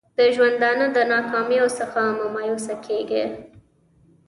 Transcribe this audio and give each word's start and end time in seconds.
د 0.17 0.19
ژوندانه 0.35 0.85
د 0.95 0.97
ناکامیو 1.13 1.67
څخه 1.79 1.99
مه 2.17 2.27
مایوسه 2.33 2.75
کېږه! 2.85 3.25